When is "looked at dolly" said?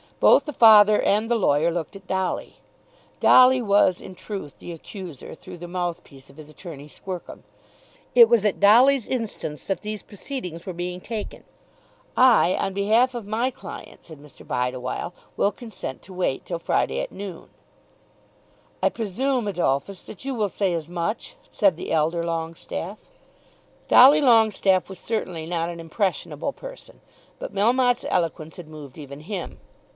1.71-2.55